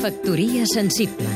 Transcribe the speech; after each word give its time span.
Factoria 0.00 0.64
sensible 0.64 1.28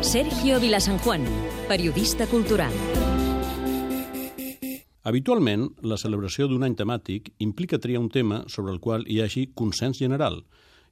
Sergio 0.00 0.60
Vilasanjuan, 0.60 1.24
periodista 1.66 2.28
cultural 2.30 2.70
Habitualment, 5.02 5.66
la 5.82 5.98
celebració 5.98 6.46
d'un 6.46 6.62
any 6.62 6.78
temàtic 6.78 7.32
implica 7.42 7.82
triar 7.82 8.04
un 8.04 8.06
tema 8.06 8.44
sobre 8.46 8.70
el 8.70 8.78
qual 8.78 9.02
hi 9.10 9.18
hagi 9.18 9.48
consens 9.50 9.98
general 9.98 10.44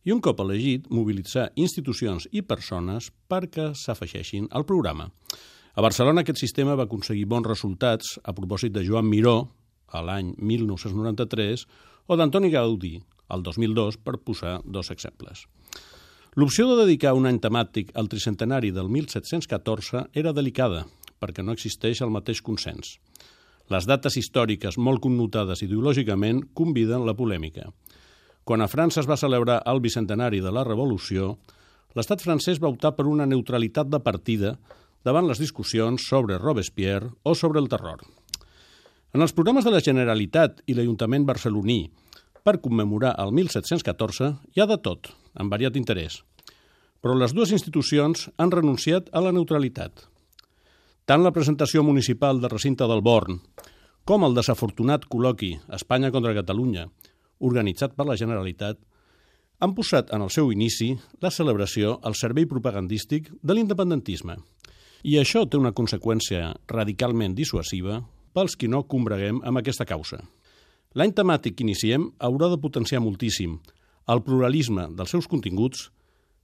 i 0.03 0.11
un 0.11 0.19
cop 0.19 0.43
elegit, 0.43 0.91
mobilitzar 0.91 1.53
institucions 1.55 2.27
i 2.33 2.43
persones 2.43 3.13
perquè 3.31 3.71
s'afegeixin 3.71 4.51
al 4.51 4.67
programa. 4.67 5.13
A 5.79 5.83
Barcelona 5.83 6.27
aquest 6.27 6.43
sistema 6.43 6.75
va 6.75 6.91
aconseguir 6.91 7.29
bons 7.31 7.47
resultats 7.47 8.17
a 8.25 8.35
propòsit 8.35 8.75
de 8.75 8.83
Joan 8.83 9.07
Miró, 9.07 9.45
a 9.95 10.03
l'any 10.03 10.35
1993, 10.43 11.69
o 12.11 12.17
d'Antoni 12.19 12.51
Gaudí, 12.51 12.99
al 13.29 13.43
2002, 13.43 13.99
per 13.99 14.19
posar 14.19 14.61
dos 14.65 14.91
exemples. 14.91 15.47
L'opció 16.37 16.67
de 16.69 16.83
dedicar 16.83 17.15
un 17.17 17.25
any 17.25 17.39
temàtic 17.41 17.95
al 17.97 18.11
tricentenari 18.13 18.71
del 18.77 18.91
1714 18.93 20.07
era 20.13 20.35
delicada, 20.37 20.85
perquè 21.17 21.43
no 21.43 21.55
existeix 21.57 22.03
el 22.05 22.13
mateix 22.13 22.43
consens. 22.45 22.99
Les 23.73 23.87
dates 23.89 24.15
històriques 24.21 24.77
molt 24.79 25.01
connotades 25.03 25.65
ideològicament 25.65 26.45
conviden 26.55 27.07
la 27.09 27.17
polèmica. 27.19 27.71
Quan 28.47 28.63
a 28.63 28.69
França 28.71 29.01
es 29.03 29.09
va 29.11 29.17
celebrar 29.19 29.63
el 29.67 29.81
bicentenari 29.83 30.39
de 30.45 30.53
la 30.55 30.63
Revolució, 30.69 31.33
l'estat 31.97 32.21
francès 32.23 32.61
va 32.63 32.71
optar 32.71 32.93
per 32.95 33.09
una 33.11 33.27
neutralitat 33.27 33.89
de 33.91 33.99
partida 34.05 34.55
davant 35.09 35.27
les 35.27 35.41
discussions 35.43 36.05
sobre 36.07 36.39
Robespierre 36.39 37.11
o 37.25 37.35
sobre 37.35 37.59
el 37.65 37.67
terror. 37.73 38.05
En 39.17 39.25
els 39.25 39.33
programes 39.33 39.65
de 39.65 39.73
la 39.73 39.81
Generalitat 39.81 40.61
i 40.69 40.77
l'Ajuntament 40.77 41.25
barceloní 41.27 41.87
per 42.47 42.61
commemorar 42.63 43.17
el 43.19 43.33
1714 43.35 44.33
hi 44.55 44.63
ha 44.63 44.71
de 44.71 44.79
tot, 44.79 45.11
amb 45.35 45.51
variat 45.51 45.75
interès. 45.79 46.21
Però 47.03 47.17
les 47.19 47.35
dues 47.35 47.51
institucions 47.51 48.29
han 48.39 48.55
renunciat 48.55 49.11
a 49.11 49.23
la 49.25 49.33
neutralitat. 49.35 50.07
Tant 51.07 51.27
la 51.27 51.35
presentació 51.35 51.83
municipal 51.87 52.39
de 52.43 52.51
recinte 52.53 52.87
del 52.87 53.03
Born 53.03 53.41
com 54.07 54.23
el 54.23 54.37
desafortunat 54.39 55.09
col·loqui 55.11 55.57
Espanya 55.75 56.13
contra 56.15 56.35
Catalunya, 56.37 56.87
organitzat 57.43 57.97
per 57.99 58.07
la 58.07 58.15
Generalitat, 58.15 58.79
han 59.59 59.75
posat 59.75 60.13
en 60.15 60.23
el 60.23 60.31
seu 60.31 60.53
inici 60.55 60.93
la 61.25 61.33
celebració 61.35 61.97
al 62.07 62.15
servei 62.15 62.47
propagandístic 62.47 63.33
de 63.43 63.57
l'independentisme. 63.57 64.37
I 65.03 65.19
això 65.19 65.43
té 65.51 65.59
una 65.59 65.75
conseqüència 65.75 66.53
radicalment 66.71 67.35
dissuasiva 67.35 68.05
pels 68.37 68.55
qui 68.55 68.71
no 68.71 68.85
combreguem 68.87 69.43
amb 69.43 69.59
aquesta 69.59 69.89
causa. 69.89 70.21
L'any 70.97 71.13
temàtic 71.13 71.59
que 71.59 71.65
iniciem 71.67 72.07
haurà 72.25 72.49
de 72.49 72.57
potenciar 72.61 73.03
moltíssim 73.05 73.59
el 74.13 74.23
pluralisme 74.25 74.87
dels 74.97 75.13
seus 75.13 75.27
continguts 75.29 75.91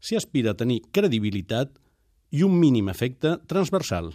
si 0.02 0.18
aspira 0.18 0.52
a 0.52 0.58
tenir 0.58 0.82
credibilitat 0.92 1.72
i 2.36 2.42
un 2.44 2.58
mínim 2.60 2.90
efecte 2.92 3.38
transversal. 3.48 4.12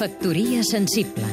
Factoria 0.00 0.64
sensible 0.64 1.28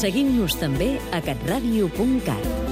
Seguim-nos 0.00 0.56
també 0.56 0.94
a 1.12 1.20
catradio.cat 1.22 2.69